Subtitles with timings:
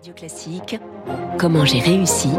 [0.00, 0.80] Radio Classique,
[1.38, 2.30] comment j'ai réussi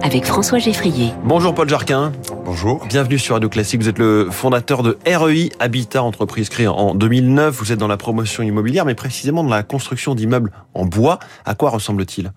[0.00, 1.12] avec François Geffrier.
[1.22, 2.12] Bonjour Paul Jarquin.
[2.46, 2.86] Bonjour.
[2.86, 3.82] Bienvenue sur Radio Classique.
[3.82, 7.54] Vous êtes le fondateur de REI Habitat, entreprise créée en 2009.
[7.54, 11.18] Vous êtes dans la promotion immobilière, mais précisément dans la construction d'immeubles en bois.
[11.44, 12.32] À quoi ressemble-t-il?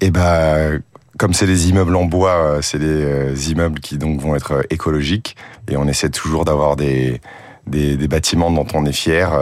[0.00, 0.80] Eh ben,
[1.18, 4.52] comme c'est des immeubles en bois, euh, c'est des euh, immeubles qui donc vont être
[4.52, 5.36] euh, écologiques
[5.68, 7.20] et on essaie toujours d'avoir des,
[7.66, 9.34] des, des bâtiments dont on est fier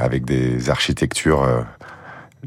[0.00, 1.64] avec des architectures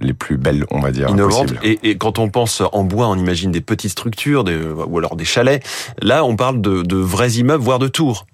[0.01, 1.09] les plus belles, on va dire.
[1.09, 1.53] Innovantes.
[1.63, 5.15] Et, et, quand on pense en bois, on imagine des petites structures, des, ou alors
[5.15, 5.63] des chalets.
[6.01, 8.25] Là, on parle de, de, vrais immeubles, voire de tours.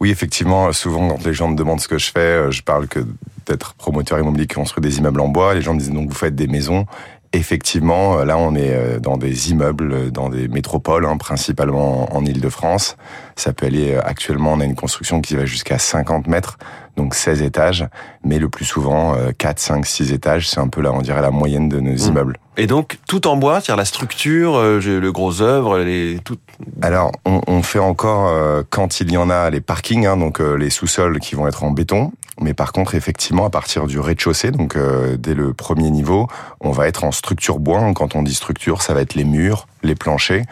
[0.00, 0.72] Oui, effectivement.
[0.72, 3.00] Souvent, quand les gens me demandent ce que je fais, je parle que
[3.46, 5.54] d'être promoteur immobilier qui construit des immeubles en bois.
[5.54, 6.86] Les gens me disent donc vous faites des maisons
[7.32, 12.14] effectivement, euh, là, on est euh, dans des immeubles, euh, dans des métropoles, hein, principalement
[12.14, 12.96] en Ile-de-France.
[13.36, 16.58] Ça peut aller, actuellement, on a une construction qui va jusqu'à 50 mètres,
[16.96, 17.86] donc 16 étages,
[18.24, 21.30] mais le plus souvent, 4, 5, 6 étages, c'est un peu là, on dirait la
[21.30, 22.08] moyenne de nos mmh.
[22.08, 22.36] immeubles.
[22.58, 26.18] Et donc, tout en bois, c'est-à-dire la structure, le gros œuvre, les...
[26.22, 26.36] Tout...
[26.82, 28.30] Alors, on, on, fait encore,
[28.68, 31.70] quand il y en a, les parkings, hein, donc les sous-sols qui vont être en
[31.70, 36.28] béton, mais par contre, effectivement, à partir du rez-de-chaussée, donc euh, dès le premier niveau,
[36.60, 37.92] on va être en structure bois.
[37.94, 40.44] Quand on dit structure, ça va être les murs, les planchers.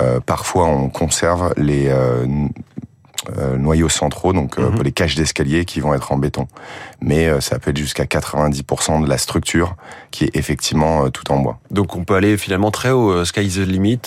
[0.00, 2.26] Euh, parfois, on conserve les euh,
[3.58, 4.82] noyaux centraux, donc mhm.
[4.82, 6.48] les caches d'escalier qui vont être en béton.
[7.02, 9.76] Mais ça peut être jusqu'à 90% de la structure
[10.10, 11.58] qui est effectivement tout en bois.
[11.70, 14.00] Donc on peut aller finalement très haut, sky is the limit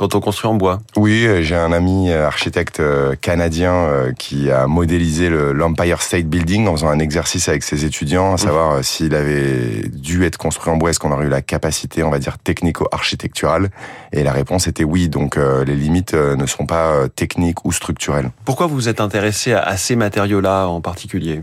[0.00, 3.86] quand on construit en bois Oui, euh, j'ai un ami euh, architecte euh, canadien
[4.18, 8.38] qui a modélisé l'Empire State Building en faisant un exercice avec ses étudiants, à mmh.
[8.38, 12.08] savoir s'il avait dû être construit en bois, est-ce qu'on aurait eu la capacité, on
[12.08, 13.68] va dire, technico-architecturale?
[14.12, 18.30] Et la réponse était oui, donc les limites ne sont pas techniques ou structurelles.
[18.46, 21.42] Pourquoi vous êtes intéressé à ces matériaux-là en particulier?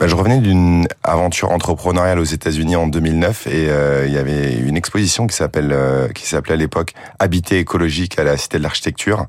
[0.00, 4.54] Bah, je revenais d'une aventure entrepreneuriale aux États-Unis en 2009 et euh, il y avait
[4.54, 8.62] une exposition qui s'appelle euh, qui s'appelait à l'époque Habité écologique à la Cité de
[8.62, 9.26] l'Architecture.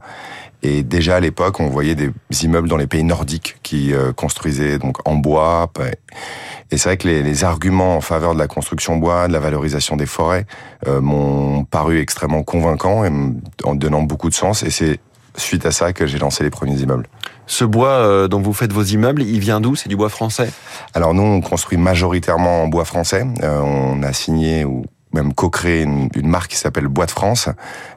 [0.63, 4.77] Et déjà à l'époque, on voyait des immeubles dans les pays nordiques qui euh, construisaient
[4.77, 5.69] donc en bois.
[6.71, 9.39] Et c'est vrai que les, les, arguments en faveur de la construction bois, de la
[9.39, 10.45] valorisation des forêts,
[10.87, 13.11] m'ont paru extrêmement convaincants et
[13.65, 14.63] en donnant beaucoup de sens.
[14.63, 14.99] Et c'est
[15.35, 17.07] suite à ça que j'ai lancé les premiers immeubles.
[17.47, 19.75] Ce bois euh, dont vous faites vos immeubles, il vient d'où?
[19.75, 20.51] C'est du bois français?
[20.93, 23.25] Alors nous, on construit majoritairement en bois français.
[23.43, 27.49] Euh, on a signé ou même co-créé une, marque qui s'appelle Bois de France,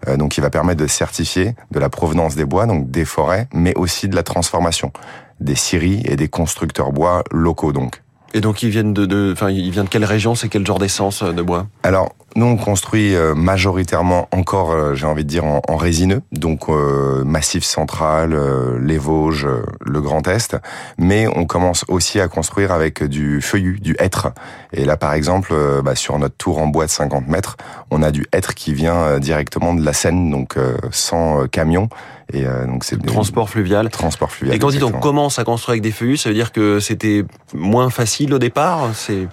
[0.08, 3.48] euh, donc qui va permettre de certifier de la provenance des bois, donc des forêts,
[3.54, 4.92] mais aussi de la transformation
[5.40, 8.02] des scieries et des constructeurs bois locaux donc.
[8.34, 10.34] Et donc ils viennent de, enfin ils viennent de quelle région?
[10.34, 11.68] C'est quel genre d'essence de bois?
[11.84, 16.68] Alors nous, on construit euh, majoritairement encore, euh, j'ai envie de dire, en, résineux, donc
[16.68, 18.36] euh, Massif Central,
[18.80, 19.46] les Vosges,
[19.80, 20.56] le Grand Est,
[20.98, 24.28] mais on commence aussi à construire avec du feuillu, du hêtre.
[24.72, 27.56] Et là, par exemple, bah, sur notre tour en bois de 50 mètres,
[27.90, 30.56] on a du hêtre qui vient directement de la Seine, donc
[30.90, 31.88] sans camion.
[32.32, 33.90] Et donc c'est transport fluvial.
[33.90, 34.56] Transport fluvial.
[34.56, 36.80] Et quand on dit on commence à construire avec des feuillus, ça veut dire que
[36.80, 38.90] c'était moins facile au départ.
[38.94, 39.28] C'est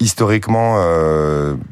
[0.00, 0.76] historiquement,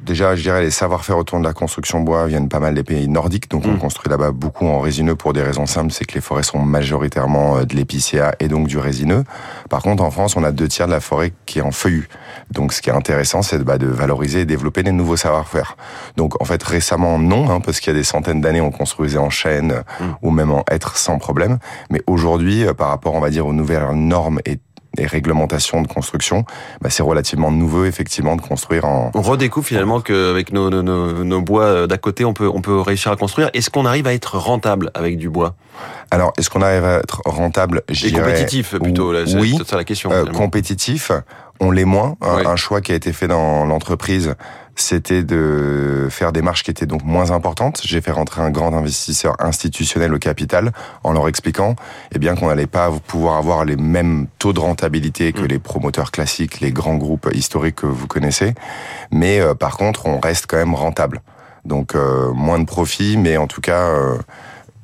[0.05, 3.07] déjà, je dirais les savoir-faire autour de la construction bois viennent pas mal des pays
[3.09, 3.79] nordiques, donc on mm.
[3.79, 7.59] construit là-bas beaucoup en résineux pour des raisons simples, c'est que les forêts sont majoritairement
[7.59, 9.25] euh, de l'épicéa et donc du résineux.
[9.69, 12.09] Par contre, en France, on a deux tiers de la forêt qui est en feuillu.
[12.51, 15.77] Donc ce qui est intéressant, c'est bah, de valoriser et développer des nouveaux savoir-faire.
[16.17, 19.19] Donc en fait, récemment, non, hein, parce qu'il y a des centaines d'années, on construisait
[19.19, 20.05] en chêne mm.
[20.23, 21.59] ou même en hêtre sans problème.
[21.91, 24.59] Mais aujourd'hui, euh, par rapport, on va dire, aux nouvelles normes et
[24.99, 26.45] et réglementations de construction,
[26.81, 29.11] bah, c'est relativement nouveau effectivement de construire en.
[29.15, 32.61] On redécouvre finalement qu'avec nos, nos, nos, nos bois euh, d'à côté, on peut on
[32.61, 33.51] peut réussir à construire.
[33.55, 35.55] Est-ce qu'on arrive à être rentable avec du bois?
[36.11, 37.83] Alors, est-ce qu'on arrive à être rentable?
[37.89, 39.13] Et compétitif plutôt.
[39.13, 40.11] Là, oui, c'est ça la question.
[40.13, 41.11] Euh, compétitif,
[41.61, 42.17] on l'est moins.
[42.21, 44.35] Un choix qui a été fait dans l'entreprise
[44.81, 47.81] c'était de faire des marches qui étaient donc moins importantes.
[47.85, 51.77] J'ai fait rentrer un grand investisseur institutionnel au capital en leur expliquant
[52.15, 55.47] eh bien qu'on n'allait pas pouvoir avoir les mêmes taux de rentabilité que mm.
[55.47, 58.55] les promoteurs classiques, les grands groupes historiques que vous connaissez,
[59.11, 61.23] mais euh, par contre on reste quand même rentable.
[61.65, 64.19] Donc euh, moins de profit, mais en tout cas euh,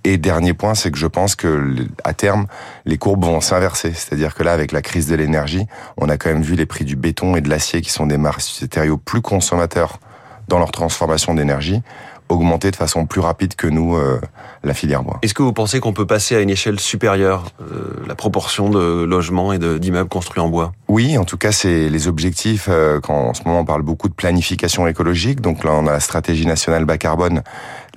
[0.04, 2.46] et dernier point, c'est que je pense que à terme,
[2.86, 3.92] les courbes vont s'inverser.
[3.92, 5.66] C'est-à-dire que là, avec la crise de l'énergie,
[5.96, 8.16] on a quand même vu les prix du béton et de l'acier, qui sont des
[8.16, 10.00] matériaux plus consommateurs
[10.48, 11.82] dans leur transformation d'énergie,
[12.30, 14.20] augmenter de façon plus rapide que nous euh,
[14.64, 15.18] la filière bois.
[15.22, 19.04] Est-ce que vous pensez qu'on peut passer à une échelle supérieure euh, la proportion de
[19.04, 20.72] logements et d'immeubles construits en bois?
[20.88, 22.68] Oui, en tout cas, c'est les objectifs.
[22.68, 25.92] Euh, quand en ce moment on parle beaucoup de planification écologique, donc là on a
[25.92, 27.42] la stratégie nationale bas carbone,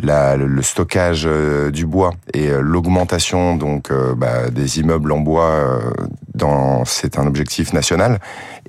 [0.02, 1.28] la, le, stockage
[1.72, 5.80] du bois et l'augmentation donc bah, des immeubles en bois.
[6.34, 8.20] dans c'est un objectif national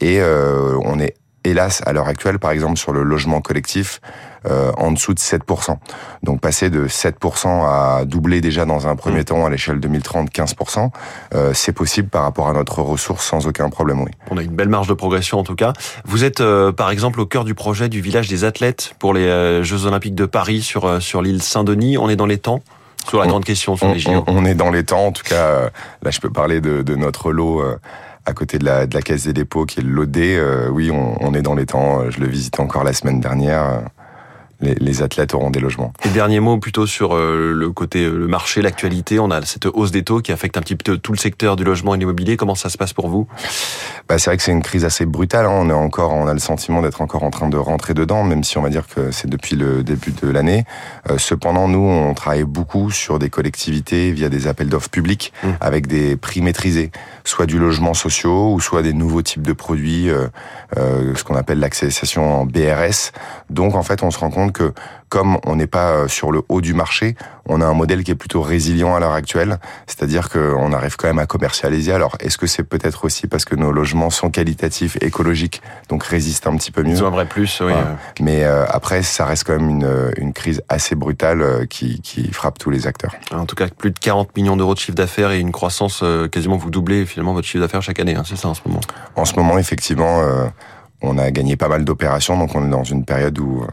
[0.00, 1.14] et on est
[1.44, 4.00] hélas, à l'heure actuelle, par exemple, sur le logement collectif,
[4.46, 5.76] euh, en dessous de 7%.
[6.23, 9.25] Donc passer de 7% à doubler déjà dans un premier mmh.
[9.25, 10.91] temps à l'échelle 2030, 15%,
[11.35, 14.11] euh, c'est possible par rapport à notre ressource sans aucun problème, oui.
[14.31, 15.73] On a une belle marge de progression en tout cas.
[16.05, 19.26] Vous êtes euh, par exemple au cœur du projet du village des athlètes pour les
[19.26, 21.96] euh, Jeux Olympiques de Paris sur, sur l'île Saint-Denis.
[21.96, 22.62] On est dans les temps?
[23.08, 24.25] Sur la grande question sur on, les JO.
[24.26, 25.70] On, est dans les temps, en tout cas,
[26.02, 27.62] là je peux parler de, de notre lot
[28.26, 31.16] à côté de la, de la caisse des dépôts qui est le lot oui, on,
[31.20, 32.10] on, est dans les temps.
[32.10, 33.82] Je le visitais encore la semaine dernière
[34.64, 35.93] les, athlètes auront des logements.
[36.05, 39.19] Et dernier mot plutôt sur euh, le côté euh, le marché, l'actualité.
[39.19, 41.64] On a cette hausse des taux qui affecte un petit peu tout le secteur du
[41.64, 42.37] logement et de l'immobilier.
[42.37, 43.26] Comment ça se passe pour vous?
[44.08, 45.46] Bah, c'est vrai que c'est une crise assez brutale.
[45.46, 45.52] Hein.
[45.52, 48.44] On est encore, on a le sentiment d'être encore en train de rentrer dedans, même
[48.44, 50.64] si on va dire que c'est depuis le début de l'année.
[51.10, 55.49] Euh, cependant, nous, on travaille beaucoup sur des collectivités via des appels d'offres publics mmh.
[55.60, 56.90] avec des prix maîtrisés,
[57.25, 60.08] soit du logement sociaux ou soit des nouveaux types de produits,
[60.76, 63.12] ce qu'on appelle l'accession en BRS.
[63.50, 64.72] Donc, en fait, on se rend compte que
[65.14, 67.14] comme on n'est pas euh, sur le haut du marché,
[67.46, 71.06] on a un modèle qui est plutôt résilient à l'heure actuelle, c'est-à-dire qu'on arrive quand
[71.06, 71.92] même à commercialiser.
[71.92, 76.48] Alors, est-ce que c'est peut-être aussi parce que nos logements sont qualitatifs, écologiques, donc résistent
[76.48, 76.96] un petit peu mieux?
[76.96, 77.74] Ils ont un vrai plus, oui.
[78.20, 82.32] Mais euh, après, ça reste quand même une, une crise assez brutale euh, qui, qui,
[82.32, 83.14] frappe tous les acteurs.
[83.30, 86.02] En tout cas, plus de 40 millions d'euros de chiffre d'affaires et une croissance
[86.32, 88.80] quasiment vous doublez finalement votre chiffre d'affaires chaque année, hein, c'est ça en ce moment
[89.14, 90.22] En ce moment, effectivement,
[91.02, 93.64] on a gagné pas mal d'opérations, donc on est dans une période où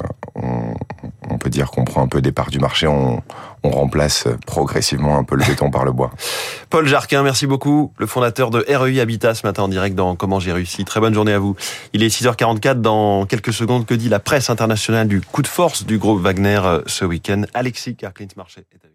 [1.42, 3.22] peut dire qu'on prend un peu des parts du marché, on,
[3.64, 6.12] remplace progressivement un peu le béton par le bois.
[6.70, 10.40] Paul Jarquin, merci beaucoup, le fondateur de REI Habitat ce matin en direct dans Comment
[10.40, 10.84] j'ai réussi.
[10.84, 11.56] Très bonne journée à vous.
[11.94, 13.86] Il est 6h44 dans quelques secondes.
[13.86, 17.44] Que dit la presse internationale du coup de force du groupe Wagner euh, ce week-end?
[17.54, 18.91] Alexis Karklins-Marchais est